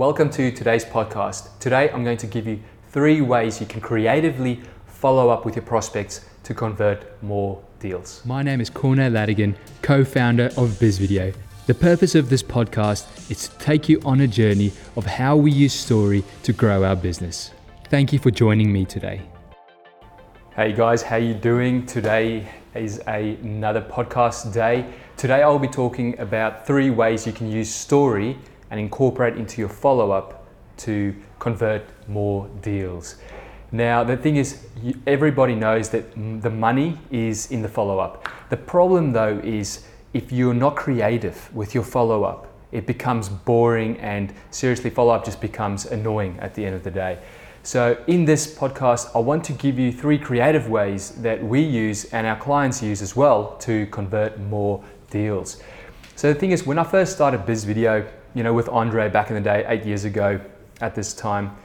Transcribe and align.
Welcome 0.00 0.30
to 0.30 0.50
today's 0.50 0.82
podcast. 0.82 1.58
Today 1.58 1.90
I'm 1.90 2.04
going 2.04 2.16
to 2.16 2.26
give 2.26 2.46
you 2.46 2.58
three 2.88 3.20
ways 3.20 3.60
you 3.60 3.66
can 3.66 3.82
creatively 3.82 4.62
follow 4.86 5.28
up 5.28 5.44
with 5.44 5.56
your 5.56 5.64
prospects 5.66 6.24
to 6.44 6.54
convert 6.54 7.22
more 7.22 7.62
deals. 7.80 8.22
My 8.24 8.42
name 8.42 8.62
is 8.62 8.70
Cornell 8.70 9.10
Ladigan, 9.10 9.54
co 9.82 10.02
founder 10.02 10.46
of 10.56 10.70
BizVideo. 10.80 11.34
The 11.66 11.74
purpose 11.74 12.14
of 12.14 12.30
this 12.30 12.42
podcast 12.42 13.30
is 13.30 13.48
to 13.48 13.58
take 13.58 13.90
you 13.90 14.00
on 14.06 14.22
a 14.22 14.26
journey 14.26 14.72
of 14.96 15.04
how 15.04 15.36
we 15.36 15.50
use 15.50 15.74
story 15.74 16.24
to 16.44 16.54
grow 16.54 16.82
our 16.82 16.96
business. 16.96 17.50
Thank 17.90 18.10
you 18.10 18.18
for 18.18 18.30
joining 18.30 18.72
me 18.72 18.86
today. 18.86 19.20
Hey 20.56 20.72
guys, 20.72 21.02
how 21.02 21.16
you 21.16 21.34
doing? 21.34 21.84
Today 21.84 22.48
is 22.74 23.02
a, 23.06 23.34
another 23.42 23.82
podcast 23.82 24.54
day. 24.54 24.86
Today 25.18 25.42
I'll 25.42 25.58
be 25.58 25.68
talking 25.68 26.18
about 26.18 26.66
three 26.66 26.88
ways 26.88 27.26
you 27.26 27.34
can 27.34 27.52
use 27.52 27.68
story 27.68 28.38
and 28.70 28.80
incorporate 28.80 29.36
into 29.36 29.60
your 29.60 29.68
follow-up 29.68 30.46
to 30.78 31.14
convert 31.38 31.82
more 32.08 32.48
deals. 32.62 33.16
Now, 33.72 34.02
the 34.02 34.16
thing 34.16 34.36
is, 34.36 34.66
everybody 35.06 35.54
knows 35.54 35.90
that 35.90 36.12
the 36.42 36.50
money 36.50 36.98
is 37.10 37.50
in 37.50 37.62
the 37.62 37.68
follow-up. 37.68 38.28
The 38.48 38.56
problem 38.56 39.12
though 39.12 39.40
is 39.44 39.84
if 40.12 40.32
you're 40.32 40.54
not 40.54 40.74
creative 40.74 41.54
with 41.54 41.74
your 41.74 41.84
follow-up, 41.84 42.48
it 42.72 42.86
becomes 42.86 43.28
boring 43.28 43.96
and 43.98 44.32
seriously 44.50 44.90
follow-up 44.90 45.24
just 45.24 45.40
becomes 45.40 45.86
annoying 45.86 46.38
at 46.40 46.54
the 46.54 46.64
end 46.64 46.74
of 46.74 46.82
the 46.82 46.90
day. 46.90 47.18
So, 47.62 48.02
in 48.06 48.24
this 48.24 48.52
podcast, 48.52 49.10
I 49.14 49.18
want 49.18 49.44
to 49.44 49.52
give 49.52 49.78
you 49.78 49.92
three 49.92 50.18
creative 50.18 50.68
ways 50.70 51.10
that 51.22 51.44
we 51.44 51.60
use 51.60 52.06
and 52.06 52.26
our 52.26 52.38
clients 52.38 52.82
use 52.82 53.02
as 53.02 53.14
well 53.14 53.56
to 53.58 53.86
convert 53.88 54.40
more 54.40 54.82
deals. 55.10 55.62
So, 56.16 56.32
the 56.32 56.38
thing 56.38 56.52
is, 56.52 56.64
when 56.64 56.78
I 56.78 56.84
first 56.84 57.12
started 57.12 57.44
BizVideo, 57.44 58.08
you 58.34 58.42
know, 58.42 58.52
with 58.52 58.68
Andre 58.68 59.08
back 59.08 59.30
in 59.30 59.34
the 59.34 59.40
day, 59.40 59.64
eight 59.68 59.84
years 59.84 60.04
ago 60.04 60.40
at 60.80 60.94
this 60.94 61.14
time, 61.14 61.56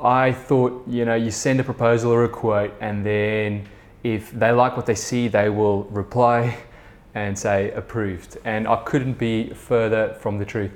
I 0.00 0.32
thought, 0.32 0.86
you 0.86 1.04
know, 1.04 1.14
you 1.14 1.30
send 1.30 1.58
a 1.60 1.64
proposal 1.64 2.12
or 2.12 2.24
a 2.24 2.28
quote, 2.28 2.74
and 2.80 3.04
then 3.04 3.66
if 4.02 4.30
they 4.30 4.52
like 4.52 4.76
what 4.76 4.86
they 4.86 4.94
see, 4.94 5.28
they 5.28 5.48
will 5.48 5.84
reply 5.84 6.56
and 7.14 7.38
say 7.38 7.70
approved. 7.72 8.38
And 8.44 8.68
I 8.68 8.76
couldn't 8.84 9.18
be 9.18 9.50
further 9.50 10.14
from 10.20 10.38
the 10.38 10.44
truth. 10.44 10.72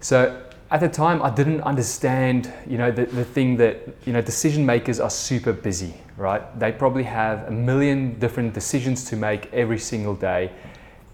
So 0.00 0.44
at 0.70 0.80
the 0.80 0.88
time, 0.88 1.22
I 1.22 1.30
didn't 1.30 1.60
understand, 1.62 2.52
you 2.66 2.78
know, 2.78 2.90
the, 2.90 3.06
the 3.06 3.24
thing 3.24 3.56
that, 3.56 3.88
you 4.06 4.12
know, 4.12 4.20
decision 4.20 4.64
makers 4.64 5.00
are 5.00 5.10
super 5.10 5.52
busy, 5.52 5.94
right? 6.16 6.42
They 6.58 6.72
probably 6.72 7.04
have 7.04 7.48
a 7.48 7.50
million 7.50 8.18
different 8.18 8.54
decisions 8.54 9.04
to 9.06 9.16
make 9.16 9.52
every 9.52 9.78
single 9.78 10.14
day. 10.14 10.50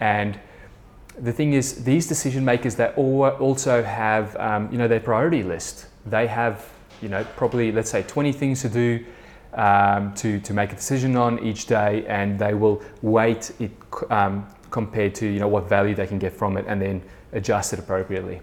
And 0.01 0.39
the 1.21 1.33
thing 1.33 1.53
is, 1.53 1.85
these 1.85 2.07
decision 2.07 2.45
makers 2.45 2.77
they 2.77 2.89
also 2.89 3.83
have 3.83 4.37
um, 4.37 4.71
you 4.71 4.79
know 4.79 4.89
their 4.89 5.01
priority 5.01 5.43
list. 5.43 5.87
They 6.07 6.27
have 6.27 6.69
you 7.03 7.09
know 7.09 7.25
probably 7.37 7.73
let's 7.73 7.91
say 7.91 8.03
20 8.03 8.33
things 8.33 8.63
to 8.63 8.69
do 8.69 9.05
um, 9.55 10.15
to 10.15 10.41
to 10.41 10.55
make 10.55 10.73
a 10.73 10.77
decision 10.77 11.17
on 11.17 11.39
each 11.41 11.67
day, 11.67 12.07
and 12.07 12.39
they 12.39 12.55
will 12.55 12.83
weight 13.03 13.53
it 13.59 13.73
um, 14.11 14.47
compared 14.71 15.15
to 15.17 15.27
you 15.27 15.41
know 15.41 15.49
what 15.49 15.69
value 15.69 15.95
they 15.95 16.07
can 16.07 16.19
get 16.19 16.33
from 16.33 16.57
it, 16.57 16.65
and 16.69 16.81
then 16.81 17.03
adjust 17.33 17.73
it 17.73 17.79
appropriately. 17.79 18.41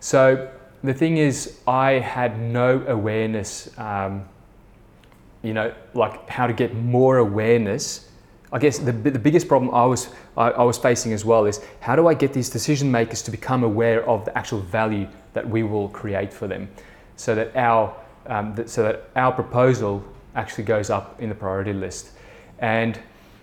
So 0.00 0.50
the 0.82 0.94
thing 0.94 1.16
is, 1.18 1.58
I 1.66 1.92
had 1.92 2.40
no 2.40 2.84
awareness. 2.86 3.76
Um, 3.78 4.28
you 5.42 5.52
know, 5.52 5.74
like 5.92 6.26
how 6.30 6.46
to 6.46 6.54
get 6.54 6.74
more 6.74 7.18
awareness 7.18 8.08
I 8.54 8.58
guess 8.60 8.78
the, 8.78 8.92
the 8.92 9.18
biggest 9.18 9.48
problem 9.48 9.74
I 9.74 9.84
was, 9.84 10.10
I, 10.36 10.50
I, 10.50 10.62
was 10.62 10.78
facing 10.78 11.12
as 11.12 11.24
well 11.24 11.44
is 11.44 11.60
how 11.80 11.96
do 11.96 12.06
I 12.06 12.14
get 12.14 12.32
these 12.32 12.48
decision 12.48 12.88
makers 12.88 13.20
to 13.22 13.32
become 13.32 13.64
aware 13.64 14.08
of 14.08 14.24
the 14.24 14.38
actual 14.38 14.60
value 14.60 15.08
that 15.32 15.46
we 15.46 15.64
will 15.64 15.88
create 15.88 16.32
for 16.32 16.46
them 16.46 16.68
so 17.16 17.34
that 17.34 17.56
our, 17.56 17.92
um, 18.26 18.54
that, 18.54 18.70
so 18.70 18.84
that 18.84 19.10
our 19.16 19.32
proposal 19.32 20.04
actually 20.36 20.62
goes 20.62 20.88
up 20.88 21.20
in 21.20 21.28
the 21.28 21.34
priority 21.34 21.72
list. 21.72 22.10
And 22.60 22.96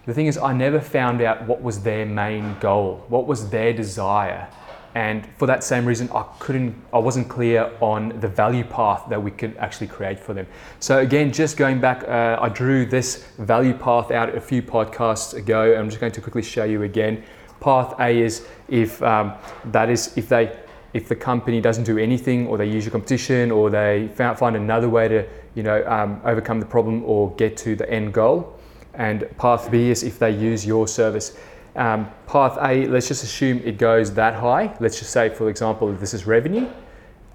the 0.06 0.14
thing 0.14 0.28
is, 0.28 0.38
I 0.38 0.53
never 0.53 0.80
found 0.80 1.22
out 1.22 1.46
what 1.46 1.62
was 1.62 1.84
their 1.84 2.06
main 2.06 2.58
goal, 2.62 3.03
what 3.09 3.28
was 3.28 3.50
their 3.50 3.74
desire 3.74 4.47
and 4.96 5.25
for 5.38 5.46
that 5.46 5.63
same 5.63 5.85
reason 5.85 6.09
i 6.13 6.24
couldn't 6.40 6.75
i 6.94 6.97
wasn't 6.97 7.28
clear 7.29 7.72
on 7.79 8.09
the 8.19 8.28
value 8.28 8.63
path 8.63 9.03
that 9.09 9.22
we 9.22 9.31
could 9.31 9.56
actually 9.57 9.88
create 9.88 10.19
for 10.19 10.34
them. 10.34 10.47
So 10.79 11.00
again 11.00 11.31
just 11.31 11.57
going 11.57 11.79
back 11.79 12.03
uh, 12.07 12.38
i 12.41 12.50
drew 12.50 12.85
this 12.85 13.25
value 13.38 13.74
path 13.74 14.12
out 14.12 14.35
a 14.35 14.41
few 14.41 14.62
podcasts 14.62 15.34
ago. 15.34 15.75
I'm 15.78 15.90
just 15.90 16.00
going 16.00 16.12
to 16.13 16.22
quickly 16.22 16.41
show 16.41 16.63
you 16.63 16.84
again. 16.84 17.24
Path 17.59 18.00
a 18.00 18.22
is 18.22 18.47
if 18.68 19.02
um, 19.03 19.34
that 19.66 19.90
is 19.90 20.18
if 20.18 20.29
they 20.29 20.57
if 20.94 21.08
the 21.08 21.16
company 21.16 21.62
doesn't 21.62 21.85
do 21.85 21.97
anything 21.97 22.47
or 22.47 22.58
they 22.58 22.66
use 22.66 22.84
your 22.85 22.91
competition 22.91 23.52
or 23.52 23.69
they 23.69 24.09
find 24.16 24.56
another 24.56 24.90
way 24.90 25.08
to 25.08 25.28
you 25.56 25.63
know 25.63 25.85
um, 25.88 26.22
overcome 26.25 26.59
the 26.59 26.66
problem 26.66 27.03
or 27.06 27.34
get 27.35 27.56
to 27.58 27.75
the 27.75 27.90
end 27.90 28.13
goal. 28.13 28.58
And 28.94 29.25
path 29.38 29.72
b 29.72 29.90
is 29.90 30.03
if 30.03 30.19
they 30.19 30.31
use 30.31 30.66
your 30.66 30.88
service 30.88 31.38
um, 31.76 32.12
path 32.28 32.58
A, 32.62 32.86
let's 32.88 33.08
just 33.08 33.24
assume 33.24 33.59
it 33.59 33.78
goes 33.78 34.14
that 34.14 34.36
high. 34.36 34.76
Let's 34.80 35.00
just 35.00 35.12
say, 35.12 35.30
for 35.30 35.50
example, 35.50 35.92
this 35.94 36.14
is 36.14 36.26
revenue. 36.26 36.68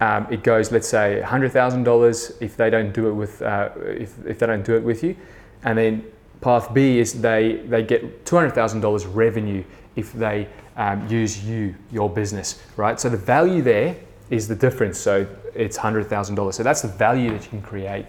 Um, 0.00 0.26
it 0.30 0.42
goes, 0.42 0.70
let's 0.72 0.88
say, 0.88 1.22
$100,000 1.24 2.42
if 2.42 2.56
they 2.56 2.68
don't 2.68 2.92
do 2.92 3.08
it 3.08 3.12
with, 3.12 3.40
uh, 3.40 3.70
if, 3.76 4.14
if 4.26 4.38
they 4.38 4.46
don't 4.46 4.64
do 4.64 4.76
it 4.76 4.82
with 4.82 5.02
you. 5.02 5.16
And 5.64 5.78
then 5.78 6.04
path 6.42 6.74
B 6.74 6.98
is 6.98 7.20
they, 7.20 7.62
they 7.66 7.82
get 7.82 8.26
$200,000 8.26 9.14
revenue 9.14 9.64
if 9.96 10.12
they 10.12 10.48
um, 10.76 11.08
use 11.08 11.42
you, 11.42 11.74
your 11.90 12.10
business, 12.10 12.62
right? 12.76 13.00
So 13.00 13.08
the 13.08 13.16
value 13.16 13.62
there 13.62 13.96
is 14.28 14.46
the 14.48 14.54
difference. 14.54 14.98
So 14.98 15.26
it's 15.54 15.78
$100,000. 15.78 16.52
So 16.52 16.62
that's 16.62 16.82
the 16.82 16.88
value 16.88 17.30
that 17.30 17.42
you 17.44 17.48
can 17.48 17.62
create. 17.62 18.04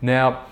Now, 0.00 0.46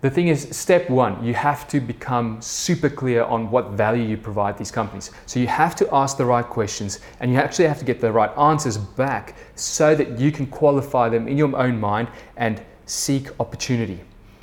the 0.00 0.10
thing 0.10 0.28
is, 0.28 0.48
step 0.56 0.88
one, 0.88 1.22
you 1.22 1.34
have 1.34 1.68
to 1.68 1.78
become 1.78 2.40
super 2.40 2.88
clear 2.88 3.22
on 3.24 3.50
what 3.50 3.72
value 3.72 4.02
you 4.02 4.16
provide 4.16 4.56
these 4.56 4.70
companies. 4.70 5.10
So 5.26 5.38
you 5.38 5.46
have 5.46 5.76
to 5.76 5.94
ask 5.94 6.16
the 6.16 6.24
right 6.24 6.44
questions 6.44 7.00
and 7.20 7.30
you 7.30 7.38
actually 7.38 7.68
have 7.68 7.78
to 7.80 7.84
get 7.84 8.00
the 8.00 8.10
right 8.10 8.36
answers 8.38 8.78
back 8.78 9.36
so 9.56 9.94
that 9.94 10.18
you 10.18 10.32
can 10.32 10.46
qualify 10.46 11.10
them 11.10 11.28
in 11.28 11.36
your 11.36 11.54
own 11.54 11.78
mind 11.78 12.08
and 12.38 12.62
seek 12.86 13.28
opportunity. 13.38 14.00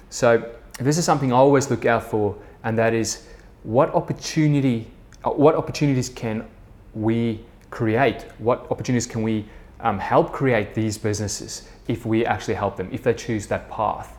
So 0.10 0.48
this 0.80 1.00
is 1.00 1.06
something 1.06 1.34
I 1.34 1.38
always 1.38 1.72
look 1.72 1.86
out 1.86 2.04
for, 2.04 2.36
and 2.64 2.78
that 2.78 2.94
is 2.94 3.28
what 3.64 3.94
opportunity, 3.96 4.88
uh, 5.24 5.32
what 5.32 5.56
opportunities 5.56 6.08
can 6.08 6.46
we 6.94 7.44
create? 7.72 8.26
What 8.38 8.70
opportunities 8.70 9.08
can 9.08 9.24
we 9.24 9.46
um, 9.80 9.98
help 9.98 10.32
create 10.32 10.76
these 10.76 11.00
businesses 11.00 11.68
if 11.88 12.06
we 12.06 12.26
actually 12.26 12.54
help 12.54 12.78
them, 12.78 12.90
if 12.92 13.02
they 13.02 13.14
choose 13.14 13.48
that 13.48 13.70
path? 13.72 14.18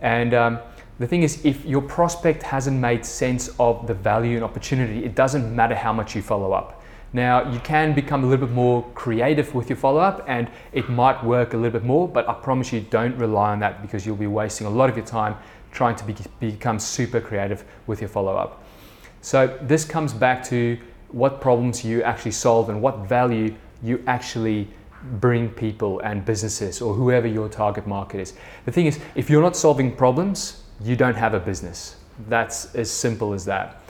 And 0.00 0.34
um, 0.34 0.58
the 0.98 1.06
thing 1.06 1.22
is, 1.22 1.44
if 1.44 1.64
your 1.64 1.82
prospect 1.82 2.42
hasn't 2.42 2.78
made 2.78 3.04
sense 3.04 3.50
of 3.60 3.86
the 3.86 3.94
value 3.94 4.36
and 4.36 4.44
opportunity, 4.44 5.04
it 5.04 5.14
doesn't 5.14 5.54
matter 5.54 5.74
how 5.74 5.92
much 5.92 6.16
you 6.16 6.22
follow 6.22 6.52
up. 6.52 6.82
Now, 7.12 7.50
you 7.50 7.58
can 7.60 7.94
become 7.94 8.22
a 8.22 8.26
little 8.26 8.46
bit 8.46 8.54
more 8.54 8.84
creative 8.94 9.54
with 9.54 9.70
your 9.70 9.76
follow 9.76 10.00
up 10.00 10.24
and 10.28 10.50
it 10.72 10.90
might 10.90 11.24
work 11.24 11.54
a 11.54 11.56
little 11.56 11.80
bit 11.80 11.86
more, 11.86 12.06
but 12.06 12.28
I 12.28 12.34
promise 12.34 12.72
you 12.72 12.80
don't 12.80 13.16
rely 13.16 13.52
on 13.52 13.60
that 13.60 13.80
because 13.80 14.04
you'll 14.04 14.16
be 14.16 14.26
wasting 14.26 14.66
a 14.66 14.70
lot 14.70 14.90
of 14.90 14.96
your 14.96 15.06
time 15.06 15.36
trying 15.72 15.96
to 15.96 16.04
be, 16.04 16.14
become 16.38 16.78
super 16.78 17.20
creative 17.20 17.64
with 17.86 18.00
your 18.00 18.08
follow 18.10 18.36
up. 18.36 18.62
So, 19.22 19.58
this 19.62 19.84
comes 19.84 20.12
back 20.12 20.44
to 20.44 20.78
what 21.10 21.40
problems 21.40 21.84
you 21.84 22.02
actually 22.02 22.32
solve 22.32 22.68
and 22.68 22.82
what 22.82 22.98
value 22.98 23.54
you 23.82 24.02
actually 24.06 24.68
bring 25.20 25.48
people 25.48 26.00
and 26.00 26.24
businesses 26.24 26.80
or 26.80 26.94
whoever 26.94 27.26
your 27.26 27.48
target 27.48 27.86
market 27.86 28.20
is. 28.20 28.34
The 28.64 28.72
thing 28.72 28.86
is, 28.86 28.98
if 29.14 29.30
you're 29.30 29.42
not 29.42 29.56
solving 29.56 29.94
problems, 29.94 30.62
you 30.82 30.96
don't 30.96 31.16
have 31.16 31.34
a 31.34 31.40
business. 31.40 31.96
That's 32.28 32.74
as 32.74 32.90
simple 32.90 33.32
as 33.32 33.44
that. 33.44 33.82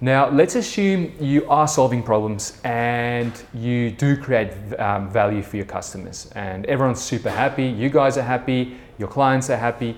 Now, 0.00 0.28
let's 0.30 0.56
assume 0.56 1.12
you 1.20 1.48
are 1.48 1.68
solving 1.68 2.02
problems 2.02 2.60
and 2.64 3.32
you 3.54 3.92
do 3.92 4.16
create 4.16 4.50
um, 4.80 5.08
value 5.08 5.42
for 5.42 5.56
your 5.56 5.66
customers, 5.66 6.28
and 6.34 6.66
everyone's 6.66 7.00
super 7.00 7.30
happy. 7.30 7.66
You 7.66 7.88
guys 7.88 8.18
are 8.18 8.22
happy, 8.22 8.76
your 8.98 9.06
clients 9.06 9.48
are 9.48 9.56
happy. 9.56 9.96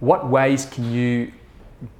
What 0.00 0.28
ways 0.28 0.66
can 0.66 0.92
you 0.92 1.32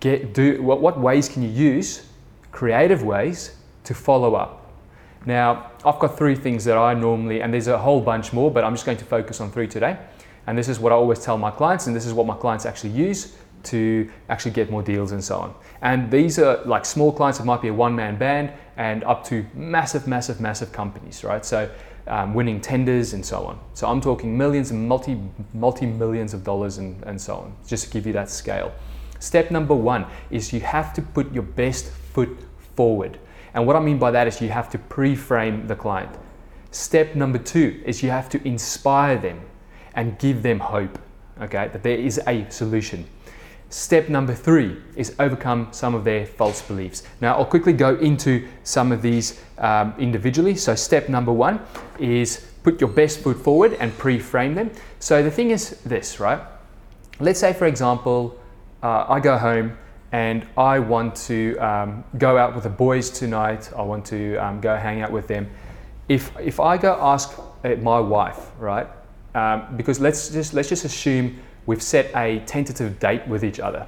get 0.01 0.35
do? 0.35 0.63
What, 0.63 0.83
what 0.83 1.01
ways 1.01 1.31
can 1.31 1.43
you 1.43 1.49
use? 1.49 2.07
Creative 2.53 3.03
ways 3.03 3.57
to 3.85 3.95
follow 3.95 4.35
up 4.35 4.64
now, 5.27 5.71
I've 5.85 5.99
got 5.99 6.19
three 6.19 6.35
things 6.35 6.65
that 6.65 6.77
I 6.77 6.95
normally, 6.95 7.41
and 7.41 7.53
there's 7.53 7.69
a 7.69 7.79
whole 7.79 8.01
bunch 8.01 8.33
more, 8.33 8.51
but 8.51 8.65
I'm 8.65 8.75
just 8.75 8.85
going 8.85 8.99
to 8.99 9.05
focus 9.05 9.41
on 9.41 9.51
three 9.51 9.67
today. 9.67 9.99
And 10.47 10.59
this 10.59 10.69
is 10.69 10.79
what 10.79 10.93
I 10.93 10.95
always 10.97 11.21
tell 11.21 11.39
my 11.39 11.51
clients, 11.51 11.87
and 11.87 11.97
this 11.97 12.05
is 12.05 12.13
what 12.13 12.27
my 12.27 12.37
clients 12.37 12.67
actually 12.67 12.91
use 12.91 13.37
to 13.65 14.11
actually 14.29 14.51
get 14.51 14.71
more 14.71 14.83
deals 14.83 15.13
and 15.13 15.25
so 15.25 15.39
on. 15.39 15.55
And 15.81 16.11
these 16.11 16.39
are 16.39 16.63
like 16.65 16.85
small 16.85 17.11
clients, 17.11 17.41
it 17.41 17.45
might 17.45 17.63
be 17.63 17.69
a 17.69 17.75
one 17.75 17.97
man 17.97 18.17
band, 18.17 18.53
and 18.77 19.03
up 19.05 19.25
to 19.25 19.47
massive, 19.55 20.07
massive, 20.07 20.41
massive 20.41 20.71
companies, 20.73 21.25
right? 21.25 21.45
So 21.45 21.71
um, 22.07 22.35
winning 22.35 22.61
tenders 22.61 23.15
and 23.15 23.25
so 23.25 23.47
on. 23.47 23.59
So 23.73 23.89
I'm 23.89 24.03
talking 24.03 24.37
millions 24.37 24.71
and 24.71 24.87
multi, 24.87 25.19
multi 25.55 25.87
millions 25.87 26.35
of 26.35 26.45
dollars 26.45 26.77
and, 26.77 27.03
and 27.05 27.19
so 27.19 27.37
on, 27.37 27.57
just 27.67 27.85
to 27.87 27.91
give 27.91 28.07
you 28.07 28.13
that 28.13 28.29
scale. 28.29 28.73
Step 29.19 29.51
number 29.51 29.75
one 29.75 30.05
is 30.31 30.53
you 30.53 30.61
have 30.61 30.93
to 30.95 31.01
put 31.01 31.33
your 31.33 31.45
best 31.45 31.91
foot 31.91 32.37
forward. 32.77 33.19
And 33.55 33.67
what 33.67 33.77
I 33.77 33.81
mean 33.81 33.99
by 33.99 34.11
that 34.11 34.27
is 34.27 34.41
you 34.41 34.49
have 34.51 34.69
to 34.71 34.79
pre 34.79 35.15
frame 35.15 35.67
the 35.67 35.77
client. 35.77 36.15
Step 36.71 37.15
number 37.15 37.39
two 37.39 37.81
is 37.87 38.03
you 38.03 38.11
have 38.11 38.29
to 38.31 38.47
inspire 38.47 39.17
them 39.17 39.41
and 39.95 40.19
give 40.19 40.43
them 40.43 40.59
hope, 40.59 40.99
okay, 41.41 41.69
that 41.69 41.85
there 41.85 41.97
is 41.97 42.21
a 42.27 42.51
solution. 42.51 43.07
Step 43.71 44.09
number 44.09 44.35
three 44.35 44.77
is 44.97 45.15
overcome 45.19 45.69
some 45.71 45.95
of 45.95 46.05
their 46.05 46.27
false 46.27 46.63
beliefs. 46.63 47.03
Now, 47.21 47.37
I'll 47.37 47.45
quickly 47.45 47.73
go 47.73 47.97
into 47.97 48.47
some 48.63 48.93
of 48.93 49.03
these 49.03 49.41
um, 49.59 49.95
individually. 49.99 50.55
So, 50.57 50.75
step 50.75 51.09
number 51.09 51.33
one 51.33 51.61
is 51.99 52.47
put 52.63 52.81
your 52.81 52.91
best 52.91 53.21
foot 53.21 53.37
forward 53.37 53.75
and 53.75 53.97
pre 53.99 54.19
frame 54.19 54.55
them. 54.55 54.71
So, 54.99 55.23
the 55.23 55.31
thing 55.31 55.51
is 55.51 55.81
this, 55.85 56.21
right? 56.21 56.41
Let's 57.21 57.41
say, 57.41 57.53
for 57.53 57.67
example, 57.67 58.39
uh, 58.83 59.07
I 59.09 59.21
go 59.21 59.39
home 59.39 59.77
and 60.13 60.47
I 60.57 60.79
want 60.79 61.17
to 61.27 61.57
um, 61.59 62.05
go 62.19 62.39
out 62.39 62.55
with 62.55 62.65
the 62.65 62.71
boys 62.71 63.11
tonight. 63.11 63.71
I 63.77 63.83
want 63.83 64.05
to 64.07 64.37
um, 64.37 64.61
go 64.61 64.77
hang 64.77 65.03
out 65.03 65.11
with 65.11 65.27
them. 65.27 65.51
If, 66.09 66.31
if 66.39 66.61
I 66.61 66.77
go 66.77 66.97
ask 67.01 67.39
uh, 67.65 67.77
my 67.77 67.99
wife, 67.99 68.51
right? 68.59 68.87
Um, 69.35 69.77
because 69.77 69.99
let's 69.99 70.29
just 70.29 70.55
let's 70.55 70.69
just 70.69 70.85
assume 70.85 71.41
we've 71.67 71.83
set 71.83 72.15
a 72.15 72.41
tentative 72.47 73.01
date 73.01 73.27
with 73.27 73.43
each 73.43 73.59
other, 73.59 73.87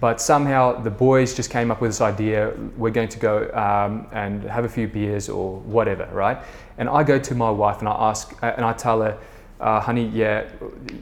but 0.00 0.20
somehow 0.20 0.80
the 0.80 0.90
boys 0.90 1.34
just 1.34 1.50
came 1.50 1.70
up 1.70 1.80
with 1.82 1.90
this 1.90 2.00
idea. 2.00 2.54
We're 2.76 2.92
going 2.92 3.10
to 3.10 3.18
go 3.18 3.50
um, 3.52 4.06
and 4.12 4.44
have 4.44 4.64
a 4.64 4.68
few 4.68 4.88
beers 4.88 5.28
or 5.28 5.58
whatever, 5.60 6.08
right? 6.12 6.38
And 6.78 6.88
I 6.88 7.02
go 7.02 7.18
to 7.18 7.34
my 7.34 7.50
wife 7.50 7.80
and 7.80 7.88
I 7.88 8.08
ask 8.08 8.32
uh, 8.42 8.54
and 8.56 8.64
I 8.64 8.72
tell 8.72 9.02
her, 9.02 9.18
uh, 9.60 9.80
"Honey, 9.80 10.06
yeah, 10.06 10.48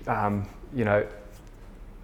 um, 0.09 0.49
you 0.75 0.85
know, 0.85 1.07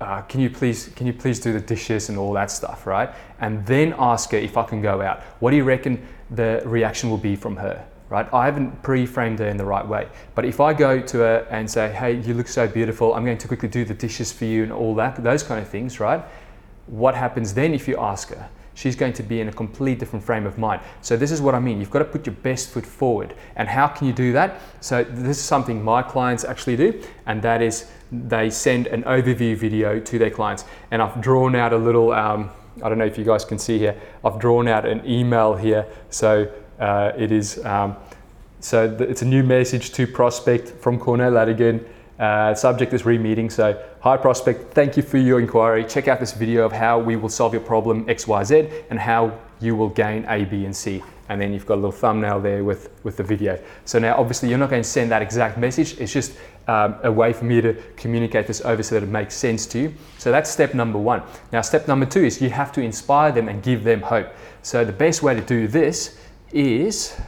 uh, 0.02 0.22
can 0.22 0.40
you 0.40 0.50
please 0.50 0.90
can 0.96 1.06
you 1.06 1.12
please 1.12 1.38
do 1.38 1.52
the 1.52 1.60
dishes 1.60 2.08
and 2.08 2.18
all 2.18 2.32
that 2.32 2.50
stuff 2.50 2.86
right? 2.86 3.10
And 3.40 3.64
then 3.66 3.94
ask 3.98 4.30
her 4.32 4.38
if 4.38 4.56
i 4.56 4.64
can 4.64 4.82
go 4.82 5.00
out. 5.00 5.22
What 5.40 5.50
do 5.50 5.56
you 5.56 5.64
reckon 5.64 6.06
the 6.30 6.62
reaction 6.64 7.10
will 7.10 7.18
be 7.18 7.36
from 7.36 7.56
her 7.56 7.86
right? 8.08 8.32
I 8.34 8.44
haven't 8.44 8.82
pre-framed 8.82 9.38
her 9.38 9.46
in 9.46 9.56
the 9.56 9.64
right 9.64 9.86
way 9.86 10.08
but 10.34 10.44
if 10.44 10.60
i 10.60 10.72
go 10.72 11.00
to 11.00 11.18
her 11.18 11.46
and 11.50 11.70
say 11.70 11.92
hey 11.92 12.20
you 12.20 12.34
look 12.34 12.48
so 12.48 12.66
beautiful. 12.66 13.14
I'm 13.14 13.24
going 13.24 13.38
to 13.38 13.48
quickly 13.48 13.68
do 13.68 13.84
the 13.84 13.94
dishes 13.94 14.32
for 14.32 14.44
you 14.44 14.62
and 14.64 14.72
all 14.72 14.94
that 14.96 15.22
those 15.22 15.42
kind 15.42 15.60
of 15.60 15.68
things 15.68 16.00
right? 16.00 16.22
What 16.86 17.14
happens 17.14 17.54
then 17.54 17.72
if 17.72 17.86
you 17.86 17.96
ask 17.98 18.30
her 18.30 18.48
she's 18.74 18.96
going 18.96 19.12
to 19.12 19.22
be 19.22 19.40
in 19.40 19.48
a 19.48 19.52
complete 19.52 19.98
different 19.98 20.24
frame 20.24 20.46
of 20.46 20.58
mind. 20.58 20.80
So 21.00 21.16
this 21.16 21.30
is 21.30 21.40
what 21.40 21.54
I 21.54 21.60
mean. 21.60 21.78
You've 21.80 21.90
got 21.90 22.00
to 22.00 22.04
put 22.04 22.26
your 22.26 22.34
best 22.36 22.70
foot 22.70 22.86
forward. 22.86 23.34
And 23.56 23.68
how 23.68 23.88
can 23.88 24.06
you 24.06 24.12
do 24.12 24.32
that? 24.32 24.60
So 24.80 25.04
this 25.04 25.38
is 25.38 25.44
something 25.44 25.82
my 25.82 26.02
clients 26.02 26.44
actually 26.44 26.76
do, 26.76 27.02
and 27.26 27.42
that 27.42 27.62
is 27.62 27.90
they 28.10 28.50
send 28.50 28.86
an 28.88 29.02
overview 29.04 29.56
video 29.56 29.98
to 30.00 30.18
their 30.18 30.30
clients. 30.30 30.64
And 30.90 31.00
I've 31.00 31.20
drawn 31.20 31.54
out 31.54 31.72
a 31.72 31.78
little, 31.78 32.12
um, 32.12 32.50
I 32.82 32.88
don't 32.88 32.98
know 32.98 33.06
if 33.06 33.18
you 33.18 33.24
guys 33.24 33.44
can 33.44 33.58
see 33.58 33.78
here, 33.78 34.00
I've 34.24 34.38
drawn 34.38 34.68
out 34.68 34.86
an 34.86 35.02
email 35.06 35.54
here. 35.54 35.86
So 36.10 36.50
uh, 36.78 37.12
it 37.16 37.32
is, 37.32 37.64
um, 37.64 37.96
so 38.60 38.96
it's 39.00 39.22
a 39.22 39.26
new 39.26 39.42
message 39.42 39.92
to 39.92 40.06
prospect 40.06 40.68
from 40.68 40.98
Cornell 40.98 41.32
Ladigan. 41.32 41.84
Uh, 42.22 42.54
subject 42.54 42.92
is 42.92 43.04
re-meeting. 43.04 43.50
So, 43.50 43.82
hi 43.98 44.16
prospect, 44.16 44.74
thank 44.74 44.96
you 44.96 45.02
for 45.02 45.18
your 45.18 45.40
inquiry. 45.40 45.84
Check 45.84 46.06
out 46.06 46.20
this 46.20 46.32
video 46.32 46.64
of 46.64 46.70
how 46.70 47.00
we 47.00 47.16
will 47.16 47.28
solve 47.28 47.52
your 47.52 47.62
problem 47.62 48.08
X, 48.08 48.28
Y, 48.28 48.44
Z, 48.44 48.68
and 48.90 48.98
how 48.98 49.36
you 49.60 49.74
will 49.74 49.88
gain 49.88 50.24
A, 50.28 50.44
B, 50.44 50.64
and 50.64 50.76
C 50.76 51.02
and 51.28 51.40
then 51.40 51.52
you've 51.52 51.64
got 51.64 51.74
a 51.74 51.82
little 51.82 51.90
thumbnail 51.92 52.40
there 52.40 52.62
with, 52.62 52.90
with 53.04 53.16
the 53.16 53.22
video. 53.22 53.58
So 53.86 53.98
now 53.98 54.16
obviously 54.18 54.50
you're 54.50 54.58
not 54.58 54.68
going 54.68 54.82
to 54.82 54.88
send 54.88 55.10
that 55.12 55.22
exact 55.22 55.56
message, 55.56 55.98
it's 55.98 56.12
just 56.12 56.36
um, 56.68 56.96
a 57.02 57.10
way 57.10 57.32
for 57.32 57.46
me 57.46 57.60
to 57.62 57.74
communicate 57.96 58.46
this 58.46 58.60
over 58.66 58.82
so 58.82 58.96
that 58.96 59.02
it 59.02 59.08
makes 59.08 59.34
sense 59.34 59.64
to 59.66 59.78
you. 59.78 59.94
So 60.18 60.30
that's 60.30 60.50
step 60.50 60.74
number 60.74 60.98
one. 60.98 61.22
Now 61.50 61.62
step 61.62 61.88
number 61.88 62.04
two 62.04 62.24
is 62.24 62.42
you 62.42 62.50
have 62.50 62.70
to 62.72 62.82
inspire 62.82 63.32
them 63.32 63.48
and 63.48 63.62
give 63.62 63.82
them 63.82 64.02
hope. 64.02 64.28
So 64.62 64.84
the 64.84 64.92
best 64.92 65.22
way 65.22 65.34
to 65.34 65.40
do 65.40 65.66
this 65.66 66.18
is 66.52 67.18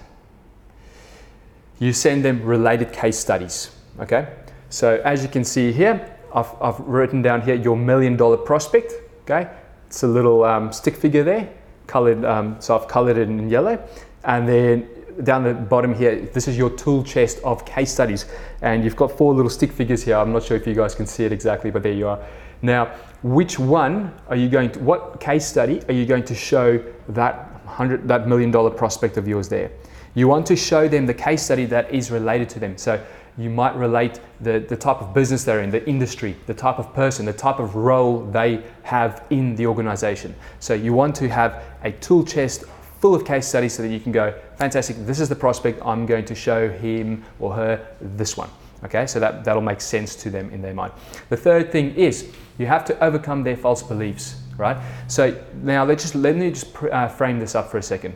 you 1.79 1.93
send 1.93 2.25
them 2.25 2.43
related 2.45 2.93
case 2.93 3.19
studies, 3.19 3.71
okay? 3.99 4.29
So 4.75 5.01
as 5.05 5.23
you 5.23 5.29
can 5.29 5.45
see 5.45 5.71
here, 5.71 6.05
I've, 6.35 6.51
I've 6.61 6.81
written 6.81 7.23
down 7.23 7.43
here 7.43 7.55
your 7.55 7.77
million 7.77 8.17
dollar 8.17 8.37
prospect, 8.37 8.93
okay? 9.23 9.49
It's 9.87 10.03
a 10.03 10.09
little 10.09 10.43
um, 10.43 10.73
stick 10.73 10.97
figure 10.97 11.23
there 11.23 11.49
colored, 11.87 12.25
um, 12.25 12.57
so 12.59 12.77
I've 12.77 12.89
colored 12.89 13.17
it 13.17 13.29
in 13.29 13.49
yellow. 13.49 13.79
And 14.25 14.49
then 14.49 14.89
down 15.23 15.45
the 15.45 15.55
bottom 15.55 15.95
here, 15.95 16.23
this 16.33 16.49
is 16.49 16.59
your 16.59 16.71
tool 16.71 17.05
chest 17.05 17.39
of 17.45 17.65
case 17.65 17.93
studies. 17.93 18.27
And 18.63 18.83
you've 18.83 18.97
got 18.97 19.17
four 19.17 19.33
little 19.33 19.49
stick 19.49 19.71
figures 19.71 20.03
here. 20.03 20.17
I'm 20.17 20.33
not 20.33 20.43
sure 20.43 20.57
if 20.57 20.67
you 20.67 20.75
guys 20.75 20.97
can 20.97 21.07
see 21.07 21.25
it 21.25 21.31
exactly, 21.31 21.71
but 21.71 21.85
there 21.85 21.93
you 21.93 22.09
are. 22.09 22.19
Now, 22.61 22.87
which 23.23 23.61
one 23.61 24.13
are 24.27 24.35
you 24.35 24.49
going 24.49 24.73
to, 24.73 24.81
what 24.81 25.21
case 25.21 25.47
study 25.47 25.83
are 25.89 25.95
you 25.95 26.05
going 26.05 26.25
to 26.25 26.35
show 26.35 26.83
that 27.11 27.61
hundred, 27.65 28.09
that 28.09 28.27
million 28.27 28.51
dollar 28.51 28.71
prospect 28.71 29.19
of 29.19 29.29
yours 29.29 29.49
there? 29.49 29.71
You 30.15 30.27
want 30.27 30.47
to 30.47 30.57
show 30.57 30.89
them 30.89 31.07
the 31.07 31.15
case 31.15 31.45
study 31.45 31.65
that 31.67 31.95
is 31.95 32.11
related 32.11 32.49
to 32.51 32.59
them. 32.59 32.77
So 32.77 33.01
you 33.37 33.51
might 33.51 33.75
relate 33.75 34.21
the, 34.41 34.61
the 34.61 34.77
type 34.77 35.01
of 35.01 35.13
business 35.13 35.45
they're 35.45 35.61
in, 35.61 35.71
the 35.71 35.87
industry, 35.89 36.37
the 36.47 36.55
type 36.55 36.79
of 36.79 36.95
person, 36.95 37.27
the 37.27 37.33
type 37.33 37.59
of 37.59 37.75
role 37.75 38.21
they 38.21 38.63
have 38.83 39.25
in 39.31 39.57
the 39.57 39.67
organization. 39.67 40.35
So 40.61 40.75
you 40.75 40.93
want 40.93 41.17
to 41.17 41.29
have 41.29 41.63
a 41.83 41.93
tool 41.93 42.25
chest 42.25 42.65
full 43.01 43.15
of 43.15 43.25
case 43.25 43.47
studies 43.47 43.75
so 43.75 43.83
that 43.83 43.89
you 43.89 44.01
can 44.01 44.13
go, 44.13 44.35
fantastic, 44.57 44.97
this 45.05 45.21
is 45.21 45.29
the 45.29 45.35
prospect, 45.35 45.81
I'm 45.85 46.07
going 46.07 46.25
to 46.27 46.35
show 46.35 46.71
him 46.71 47.25
or 47.39 47.55
her 47.55 47.87
this 48.01 48.37
one. 48.37 48.49
Okay, 48.85 49.07
so 49.07 49.19
that, 49.19 49.45
that'll 49.45 49.63
make 49.63 49.81
sense 49.81 50.15
to 50.17 50.31
them 50.31 50.51
in 50.51 50.61
their 50.63 50.75
mind. 50.75 50.93
The 51.31 51.37
third 51.37 51.73
thing 51.73 51.95
is 51.95 52.31
you 52.59 52.67
have 52.67 52.85
to 52.87 53.05
overcome 53.05 53.43
their 53.43 53.57
false 53.57 53.83
beliefs, 53.83 54.37
right? 54.59 54.77
So 55.09 55.43
now 55.63 55.85
let's 55.85 56.03
just 56.03 56.15
let 56.15 56.37
me 56.37 56.51
just 56.51 56.77
uh, 56.83 57.09
frame 57.09 57.39
this 57.39 57.55
up 57.55 57.71
for 57.71 57.79
a 57.79 57.83
second. 57.83 58.15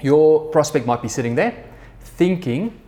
Your 0.00 0.46
prospect 0.50 0.84
might 0.86 1.00
be 1.00 1.08
sitting 1.08 1.34
there 1.34 1.64
thinking 2.00 2.80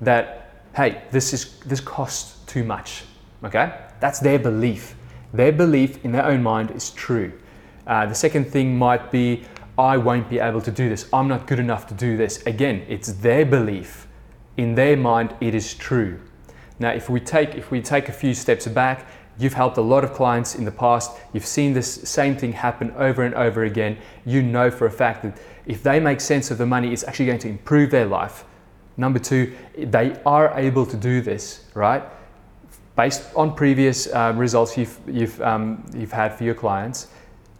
that 0.00 0.41
hey, 0.74 1.02
this 1.10 1.32
is 1.32 1.58
this 1.60 1.80
costs 1.80 2.38
too 2.46 2.64
much. 2.64 3.04
Okay, 3.44 3.72
that's 4.00 4.20
their 4.20 4.38
belief. 4.38 4.94
Their 5.32 5.52
belief 5.52 6.04
in 6.04 6.12
their 6.12 6.24
own 6.24 6.42
mind 6.42 6.70
is 6.70 6.90
true. 6.90 7.32
Uh, 7.86 8.06
the 8.06 8.14
second 8.14 8.44
thing 8.44 8.78
might 8.78 9.10
be, 9.10 9.44
I 9.78 9.96
won't 9.96 10.28
be 10.28 10.38
able 10.38 10.60
to 10.60 10.70
do 10.70 10.88
this. 10.88 11.08
I'm 11.12 11.26
not 11.26 11.46
good 11.46 11.58
enough 11.58 11.86
to 11.88 11.94
do 11.94 12.16
this. 12.16 12.44
Again, 12.46 12.84
it's 12.88 13.12
their 13.14 13.44
belief. 13.44 14.06
In 14.56 14.74
their 14.74 14.96
mind, 14.96 15.34
it 15.40 15.54
is 15.54 15.74
true. 15.74 16.20
Now, 16.78 16.90
if 16.90 17.08
we 17.08 17.20
take 17.20 17.54
if 17.54 17.70
we 17.70 17.80
take 17.80 18.08
a 18.08 18.12
few 18.12 18.34
steps 18.34 18.66
back, 18.66 19.06
you've 19.38 19.54
helped 19.54 19.78
a 19.78 19.82
lot 19.82 20.04
of 20.04 20.12
clients 20.12 20.54
in 20.54 20.64
the 20.64 20.70
past. 20.70 21.10
You've 21.32 21.46
seen 21.46 21.72
this 21.72 22.08
same 22.08 22.36
thing 22.36 22.52
happen 22.52 22.92
over 22.92 23.22
and 23.22 23.34
over 23.34 23.64
again. 23.64 23.98
You 24.24 24.42
know 24.42 24.70
for 24.70 24.86
a 24.86 24.90
fact 24.90 25.22
that 25.22 25.38
if 25.66 25.82
they 25.82 26.00
make 26.00 26.20
sense 26.20 26.50
of 26.50 26.58
the 26.58 26.66
money, 26.66 26.92
it's 26.92 27.04
actually 27.04 27.26
going 27.26 27.38
to 27.40 27.48
improve 27.48 27.90
their 27.90 28.06
life. 28.06 28.44
Number 28.96 29.18
two, 29.18 29.54
they 29.76 30.20
are 30.26 30.52
able 30.58 30.86
to 30.86 30.96
do 30.96 31.20
this, 31.20 31.64
right? 31.74 32.02
Based 32.96 33.22
on 33.34 33.54
previous 33.54 34.06
uh, 34.06 34.32
results 34.36 34.76
you've, 34.76 34.98
you've, 35.06 35.40
um, 35.40 35.84
you've 35.94 36.12
had 36.12 36.36
for 36.36 36.44
your 36.44 36.54
clients, 36.54 37.08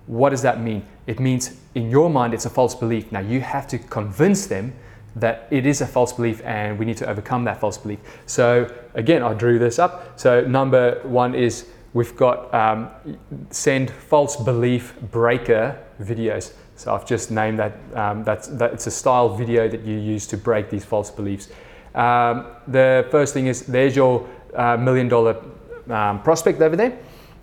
what 0.07 0.31
does 0.31 0.43
that 0.43 0.61
mean? 0.61 0.85
It 1.07 1.21
means 1.21 1.57
in 1.75 1.91
your 1.91 2.11
mind 2.11 2.35
it's 2.35 2.45
a 2.45 2.51
false 2.51 2.75
belief. 2.75 3.11
Now 3.13 3.21
you 3.21 3.41
have 3.41 3.67
to 3.69 3.79
convince 3.79 4.47
them 4.47 4.75
that 5.17 5.47
it 5.51 5.67
is 5.67 5.81
a 5.81 5.87
false 5.87 6.13
belief 6.13 6.43
and 6.45 6.79
we 6.79 6.85
need 6.85 6.97
to 6.99 7.09
overcome 7.09 7.45
that 7.45 7.61
false 7.61 7.79
belief. 7.79 7.99
So 8.27 8.73
again, 8.95 9.23
I 9.23 9.35
drew 9.35 9.59
this 9.59 9.79
up. 9.79 10.19
So 10.19 10.43
number 10.43 11.01
one 11.05 11.35
is 11.35 11.67
we've 11.93 12.17
got 12.17 12.53
um, 12.55 12.91
send 13.51 13.91
false 13.91 14.37
belief 14.37 14.95
breaker 15.11 15.79
videos. 16.01 16.53
So 16.83 16.93
I've 16.93 17.07
just 17.07 17.31
named 17.31 17.61
that, 17.61 17.75
um, 17.95 18.25
that's, 18.25 18.49
that 18.49 18.73
it's 18.73 18.89
a 18.89 18.91
style 18.91 19.29
video 19.29 19.69
that 19.69 19.83
you 19.83 19.97
use 19.97 20.27
to 20.27 20.37
break 20.37 20.69
these 20.69 20.85
false 20.85 21.13
beliefs. 21.13 21.49
Um, 21.95 22.47
the 22.67 23.07
first 23.13 23.35
thing 23.35 23.47
is 23.47 23.63
there's 23.67 23.95
your 23.95 24.29
uh, 24.57 24.77
million 24.77 25.07
dollar 25.07 25.37
um, 25.89 26.21
prospect 26.25 26.61
over 26.61 26.75
there. 26.75 26.99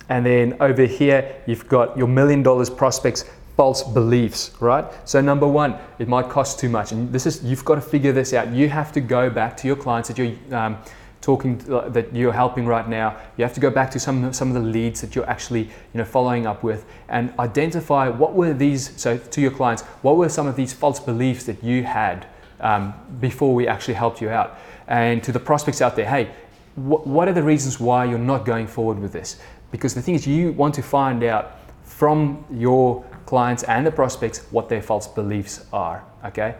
And 0.10 0.26
then 0.26 0.58
over 0.60 0.84
here, 0.84 1.42
you've 1.46 1.70
got 1.70 1.98
your 1.98 2.08
million 2.10 2.44
dollars 2.44 2.70
prospects 2.70 3.24
false 3.56 3.82
beliefs, 3.82 4.52
right? 4.60 4.86
So 5.08 5.22
number 5.22 5.48
one, 5.48 5.78
it 6.00 6.10
might 6.10 6.28
cost 6.28 6.60
too 6.60 6.68
much. 6.68 6.92
And 6.92 7.10
this 7.14 7.26
is, 7.26 7.42
you've 7.42 7.64
got 7.64 7.76
to 7.76 7.82
figure 7.82 8.12
this 8.12 8.34
out. 8.34 8.50
You 8.50 8.68
have 8.68 8.92
to 8.92 9.00
go 9.00 9.30
back 9.30 9.56
to 9.58 9.68
your 9.68 9.78
clients 9.78 10.10
that 10.10 10.18
you're, 10.18 10.36
um, 10.54 10.78
talking 11.22 11.62
uh, 11.72 11.90
that 11.90 12.16
you're 12.16 12.34
helping 12.34 12.66
right 12.66 12.88
now, 12.88 13.18
you 13.38 13.44
have 13.44 13.54
to 13.54 13.60
go 13.60 13.70
back 13.70 13.92
to 13.92 14.00
some 14.00 14.32
some 14.34 14.48
of 14.48 14.54
the 14.54 14.70
leads 14.70 15.02
that 15.02 15.16
you're 15.16 15.30
actually 15.30 15.64
you 15.64 15.98
know 15.98 16.06
following 16.06 16.48
up 16.48 16.64
with 16.64 16.86
and 17.10 17.34
identify 17.40 18.10
what 18.10 18.34
were 18.34 18.54
these. 18.54 18.92
So 19.00 19.18
to 19.18 19.42
your 19.42 19.52
clients, 19.52 19.84
what 20.02 20.18
were 20.18 20.30
some 20.30 20.48
of 20.48 20.56
these 20.56 20.74
false 20.74 21.00
beliefs 21.00 21.44
that 21.46 21.64
you 21.64 21.84
had 21.84 22.26
um, 22.62 22.94
before 23.20 23.54
we 23.54 23.68
actually 23.68 23.96
helped 23.96 24.22
you 24.22 24.30
out, 24.30 24.58
and 24.88 25.24
to 25.24 25.32
the 25.32 25.40
prospects 25.40 25.82
out 25.82 25.96
there, 25.96 26.08
hey, 26.08 26.32
wh- 26.76 27.06
what 27.06 27.28
are 27.28 27.34
the 27.34 27.44
reasons 27.44 27.80
why 27.80 28.06
you're 28.06 28.18
not 28.18 28.46
going 28.46 28.68
forward 28.68 29.00
with 29.00 29.12
this? 29.12 29.40
Because 29.72 29.94
the 29.94 30.02
thing 30.02 30.16
is, 30.16 30.26
you 30.26 30.54
want 30.54 30.74
to 30.76 30.82
find 30.82 31.24
out 31.24 31.58
from 31.84 32.46
your 32.52 33.04
clients 33.26 33.64
and 33.64 33.86
the 33.86 33.92
prospects 33.92 34.40
what 34.52 34.70
their 34.70 34.82
false 34.82 35.08
beliefs 35.08 35.66
are. 35.74 36.04
Okay, 36.26 36.56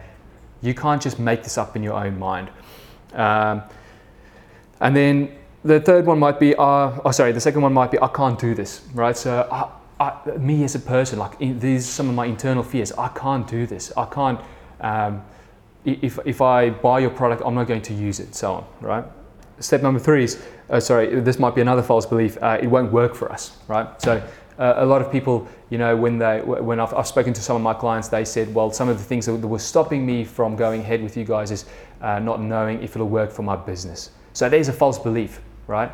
you 0.60 0.74
can't 0.74 1.00
just 1.00 1.18
make 1.18 1.42
this 1.42 1.56
up 1.56 1.76
in 1.76 1.82
your 1.82 1.94
own 1.94 2.18
mind. 2.18 2.50
Um, 3.14 3.62
and 4.80 4.96
then 4.96 5.36
the 5.64 5.80
third 5.80 6.06
one 6.06 6.18
might 6.18 6.40
be, 6.40 6.54
uh, 6.54 6.98
oh, 7.04 7.10
sorry, 7.10 7.32
the 7.32 7.40
second 7.40 7.62
one 7.62 7.72
might 7.72 7.90
be, 7.90 7.98
I 8.00 8.08
can't 8.08 8.38
do 8.38 8.54
this, 8.54 8.82
right? 8.94 9.16
So, 9.16 9.46
I, 9.50 9.68
I, 10.02 10.36
me 10.38 10.64
as 10.64 10.74
a 10.74 10.78
person, 10.78 11.18
like 11.18 11.38
in, 11.40 11.58
these 11.58 11.86
are 11.86 11.92
some 11.92 12.08
of 12.08 12.14
my 12.14 12.24
internal 12.24 12.62
fears. 12.62 12.92
I 12.92 13.08
can't 13.08 13.46
do 13.46 13.66
this. 13.66 13.92
I 13.96 14.06
can't, 14.06 14.40
um, 14.80 15.22
if, 15.84 16.18
if 16.24 16.40
I 16.40 16.70
buy 16.70 17.00
your 17.00 17.10
product, 17.10 17.42
I'm 17.44 17.54
not 17.54 17.66
going 17.66 17.82
to 17.82 17.94
use 17.94 18.20
it, 18.20 18.34
so 18.34 18.54
on, 18.54 18.66
right? 18.80 19.04
Step 19.58 19.82
number 19.82 20.00
three 20.00 20.24
is, 20.24 20.42
uh, 20.70 20.80
sorry, 20.80 21.20
this 21.20 21.38
might 21.38 21.54
be 21.54 21.60
another 21.60 21.82
false 21.82 22.06
belief. 22.06 22.38
Uh, 22.42 22.58
it 22.62 22.66
won't 22.66 22.90
work 22.90 23.14
for 23.14 23.30
us, 23.30 23.58
right? 23.68 24.00
So 24.00 24.26
uh, 24.58 24.74
a 24.76 24.86
lot 24.86 25.02
of 25.02 25.12
people, 25.12 25.46
you 25.68 25.76
know, 25.76 25.94
when 25.94 26.18
they 26.18 26.40
when 26.40 26.80
I've, 26.80 26.94
I've, 26.94 27.06
spoken 27.06 27.34
to 27.34 27.42
some 27.42 27.56
of 27.56 27.62
my 27.62 27.74
clients, 27.74 28.08
they 28.08 28.24
said, 28.24 28.54
well, 28.54 28.70
some 28.70 28.88
of 28.88 28.96
the 28.96 29.04
things 29.04 29.26
that 29.26 29.34
were 29.34 29.58
stopping 29.58 30.06
me 30.06 30.24
from 30.24 30.56
going 30.56 30.80
ahead 30.80 31.02
with 31.02 31.16
you 31.16 31.24
guys 31.24 31.50
is 31.50 31.66
uh, 32.00 32.18
not 32.18 32.40
knowing 32.40 32.82
if 32.82 32.96
it'll 32.96 33.08
work 33.08 33.30
for 33.30 33.42
my 33.42 33.56
business. 33.56 34.10
So 34.32 34.48
there's 34.48 34.68
a 34.68 34.72
false 34.72 34.98
belief, 34.98 35.40
right? 35.66 35.90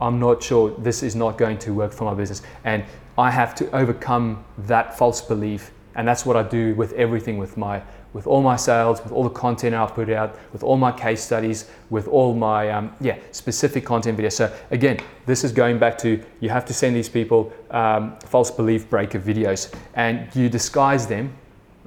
I'm 0.00 0.20
not 0.20 0.42
sure 0.42 0.70
this 0.78 1.02
is 1.02 1.16
not 1.16 1.38
going 1.38 1.58
to 1.58 1.72
work 1.72 1.92
for 1.92 2.04
my 2.04 2.14
business, 2.14 2.42
and 2.64 2.84
I 3.16 3.30
have 3.30 3.54
to 3.56 3.70
overcome 3.74 4.44
that 4.58 4.96
false 4.98 5.22
belief, 5.22 5.70
and 5.94 6.06
that's 6.06 6.26
what 6.26 6.36
I 6.36 6.42
do 6.42 6.74
with 6.74 6.92
everything 6.92 7.38
with 7.38 7.56
my 7.56 7.82
with 8.12 8.26
all 8.26 8.40
my 8.40 8.56
sales, 8.56 9.02
with 9.02 9.12
all 9.12 9.24
the 9.24 9.28
content 9.28 9.74
I 9.74 9.86
put 9.86 10.08
out, 10.08 10.38
with 10.54 10.62
all 10.62 10.78
my 10.78 10.90
case 10.90 11.22
studies, 11.22 11.68
with 11.90 12.08
all 12.08 12.34
my 12.34 12.70
um, 12.70 12.94
yeah 13.00 13.18
specific 13.32 13.84
content 13.84 14.18
videos. 14.18 14.32
So 14.32 14.54
again, 14.70 14.98
this 15.26 15.44
is 15.44 15.52
going 15.52 15.78
back 15.78 15.98
to 15.98 16.22
you 16.40 16.48
have 16.50 16.64
to 16.66 16.74
send 16.74 16.96
these 16.96 17.08
people 17.08 17.52
um, 17.70 18.18
false 18.20 18.50
belief 18.50 18.88
breaker 18.88 19.18
videos, 19.18 19.74
and 19.94 20.34
you 20.34 20.48
disguise 20.48 21.06
them, 21.06 21.32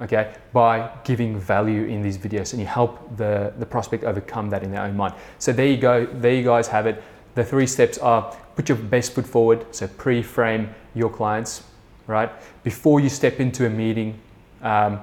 okay, 0.00 0.34
by 0.52 0.90
giving 1.04 1.38
value 1.38 1.84
in 1.84 2.02
these 2.02 2.18
videos, 2.18 2.52
and 2.52 2.60
you 2.60 2.66
help 2.66 3.16
the 3.16 3.52
the 3.58 3.66
prospect 3.66 4.04
overcome 4.04 4.50
that 4.50 4.62
in 4.62 4.70
their 4.70 4.82
own 4.82 4.96
mind. 4.96 5.14
So 5.38 5.52
there 5.52 5.66
you 5.66 5.76
go. 5.76 6.06
There 6.06 6.34
you 6.34 6.44
guys 6.44 6.68
have 6.68 6.86
it. 6.86 7.02
The 7.34 7.44
three 7.44 7.66
steps 7.66 7.98
are 7.98 8.34
put 8.56 8.68
your 8.68 8.78
best 8.78 9.12
foot 9.12 9.26
forward. 9.26 9.64
So 9.70 9.86
pre-frame 9.86 10.74
your 10.94 11.10
clients, 11.10 11.62
right? 12.06 12.30
Before 12.64 13.00
you 13.00 13.08
step 13.08 13.40
into 13.40 13.66
a 13.66 13.70
meeting. 13.70 14.18
Um, 14.62 15.00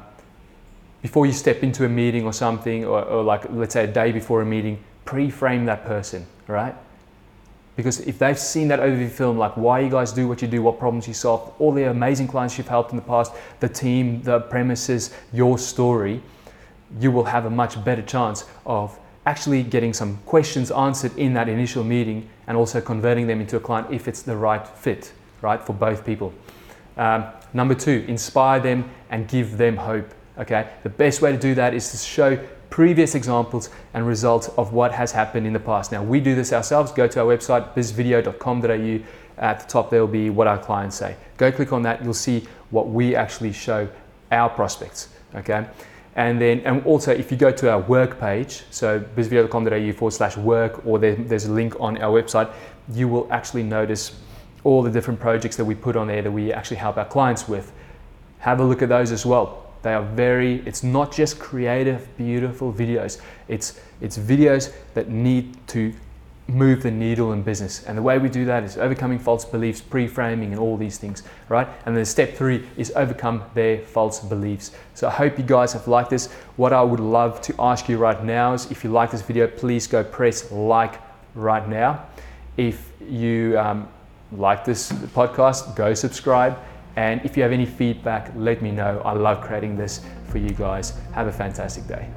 before 1.01 1.25
you 1.25 1.32
step 1.32 1.63
into 1.63 1.86
a 1.86 1.89
meeting 1.89 2.25
or 2.25 2.34
something, 2.34 2.84
or, 2.84 3.01
or 3.04 3.24
like 3.24 3.46
let's 3.51 3.74
say 3.74 3.84
a 3.84 3.88
day 3.88 4.12
before 4.12 4.42
a 4.42 4.46
meeting, 4.46 4.84
pre-frame 5.06 5.66
that 5.66 5.86
person, 5.86 6.25
right? 6.48 6.75
Because 7.77 8.00
if 8.01 8.17
they've 8.17 8.38
seen 8.38 8.67
that 8.69 8.79
overview 8.79 9.10
film, 9.10 9.38
like 9.38 9.55
why 9.55 9.79
you 9.81 9.89
guys 9.89 10.12
do 10.12 10.27
what 10.27 10.41
you 10.41 10.48
do, 10.48 10.63
what 10.63 10.79
problems 10.79 11.07
you 11.07 11.13
solve, 11.13 11.53
all 11.60 11.72
the 11.72 11.84
amazing 11.84 12.27
clients 12.27 12.57
you've 12.57 12.67
helped 12.67 12.89
in 12.91 12.98
the 12.98 13.03
past, 13.03 13.31
the 13.60 13.69
team, 13.69 14.22
the 14.24 14.41
premises, 14.41 15.13
your 15.31 15.60
story, 15.60 16.22
you 17.00 17.12
will 17.12 17.24
have 17.24 17.46
a 17.46 17.50
much 17.50 17.81
better 17.86 18.01
chance 18.01 18.46
of 18.65 18.98
actually 19.27 19.62
getting 19.62 19.93
some 19.93 20.17
questions 20.25 20.72
answered 20.72 21.15
in 21.17 21.34
that 21.36 21.48
initial 21.48 21.84
meeting 21.84 22.27
and 22.48 22.57
also 22.57 22.81
converting 22.81 23.27
them 23.27 23.39
into 23.39 23.57
a 23.57 23.60
client 23.60 23.88
if 23.91 24.07
it's 24.07 24.24
the 24.24 24.36
right 24.36 24.67
fit, 24.67 25.13
right, 25.41 25.62
for 25.63 25.74
both 25.74 26.03
people. 26.03 26.34
Um, 26.98 27.25
number 27.53 27.75
two, 27.75 28.03
inspire 28.07 28.60
them 28.60 28.89
and 29.12 29.27
give 29.27 29.55
them 29.55 29.77
hope. 29.77 30.12
Okay, 30.39 30.67
the 30.81 30.89
best 30.89 31.22
way 31.22 31.31
to 31.31 31.38
do 31.38 31.53
that 31.55 31.75
is 31.75 31.91
to 31.91 31.98
show 31.98 32.39
previous 32.69 33.15
examples 33.15 33.69
and 33.93 34.07
results 34.07 34.50
of 34.50 34.74
what 34.74 34.91
has 34.91 35.12
happened 35.12 35.47
in 35.47 35.53
the 35.53 35.59
past. 35.59 35.91
Now, 35.91 36.03
we 36.03 36.19
do 36.19 36.36
this 36.36 36.53
ourselves. 36.53 36.91
Go 36.91 37.07
to 37.07 37.21
our 37.21 37.25
website, 37.25 37.74
bizvideo.com.au. 37.74 39.05
At 39.38 39.59
the 39.59 39.67
top, 39.67 39.89
there 39.89 40.01
will 40.01 40.07
be 40.07 40.29
what 40.29 40.47
our 40.47 40.57
clients 40.57 40.95
say. 40.95 41.15
Go 41.38 41.51
click 41.51 41.71
on 41.71 41.83
that. 41.83 42.03
You'll 42.03 42.13
see 42.13 42.47
what 42.71 42.89
we 42.89 43.15
actually 43.15 43.53
show 43.53 43.88
our 44.31 44.50
prospects. 44.50 45.09
Okay. 45.36 45.67
And 46.15 46.41
then, 46.41 46.62
and 46.62 46.83
also, 46.86 47.12
if 47.12 47.31
you 47.31 47.38
go 47.38 47.51
to 47.51 47.69
our 47.69 47.79
work 47.79 48.19
page, 48.19 48.63
so 48.71 49.00
bizvideo.com.au 49.00 49.93
forward 49.93 50.12
slash 50.12 50.36
work, 50.36 50.83
or 50.86 50.97
there, 50.97 51.15
there's 51.15 51.45
a 51.45 51.51
link 51.51 51.79
on 51.79 51.97
our 52.00 52.19
website, 52.19 52.51
you 52.91 53.07
will 53.07 53.31
actually 53.31 53.62
notice 53.62 54.19
all 54.63 54.81
the 54.81 54.89
different 54.89 55.19
projects 55.19 55.55
that 55.57 55.65
we 55.65 55.75
put 55.75 55.95
on 55.95 56.07
there 56.07 56.24
that 56.24 56.31
we 56.31 56.51
actually 56.51 56.77
help 56.77 56.97
our 56.97 57.05
clients 57.05 57.47
with. 57.47 57.71
Have 58.39 58.59
a 58.59 58.63
look 58.63 58.81
at 58.81 58.89
those 58.89 59.12
as 59.12 59.25
well 59.25 59.66
they 59.81 59.93
are 59.93 60.03
very, 60.03 60.62
it's 60.65 60.84
not 60.84 61.12
just 61.12 61.39
creative, 61.39 62.07
beautiful 62.17 62.74
videos. 62.74 63.19
It's, 63.48 63.79
it's 64.01 64.17
videos 64.17 64.74
that 64.93 65.10
need 65.10 65.55
to 65.67 65.93
move 66.48 66.81
the 66.81 66.91
needle 66.91 67.34
in 67.34 67.43
business. 67.43 67.84
And 67.84 67.98
the 67.98 68.01
way 68.01 68.17
we 68.17 68.29
do 68.29 68.46
that 68.46 68.63
is 68.63 68.77
overcoming 68.77 69.19
false 69.19 69.43
beliefs, 69.43 69.81
pre-framing 69.81 70.51
and 70.51 70.60
all 70.60 70.77
these 70.77 70.98
things, 70.98 71.24
right? 71.50 71.67
And 71.86 71.96
then 71.96 72.05
step 72.05 72.36
three 72.36 72.65
is 72.77 72.91
overcome 72.96 73.43
their 73.53 73.79
false 73.79 74.19
beliefs. 74.19 74.72
So 74.93 75.07
I 75.07 75.12
hope 75.12 75.38
you 75.38 75.43
guys 75.43 75.74
have 75.74 75.88
liked 75.88 76.10
this. 76.10 76.27
What 76.55 76.74
I 76.74 76.81
would 76.81 77.01
love 77.01 77.41
to 77.41 77.55
ask 77.60 77.89
you 77.89 77.98
right 77.98 78.24
now 78.24 78.53
is 78.53 78.72
if 78.72 78.84
you 78.84 78.91
like 78.91 79.12
this 79.12 79.22
video, 79.22 79.48
please 79.48 79.88
go 79.88 80.03
press 80.03 80.50
like 80.51 81.01
right 81.36 81.67
now. 81.67 82.05
If 82.55 82.91
you 83.07 83.60
um, 83.60 83.88
like 84.31 84.63
this 84.63 84.91
podcast, 84.91 85.75
go 85.75 85.93
subscribe. 85.93 86.57
And 86.98 87.24
if 87.24 87.38
you 87.38 87.44
have 87.44 87.51
any 87.51 87.68
feedback, 87.68 88.32
let 88.36 88.62
me 88.62 88.72
know. 88.72 89.01
I 89.06 89.13
love 89.13 89.42
creating 89.42 89.77
this 89.77 90.04
for 90.25 90.39
you 90.39 90.50
guys. 90.50 91.00
Have 91.13 91.27
a 91.27 91.32
fantastic 91.32 91.88
day. 91.88 92.10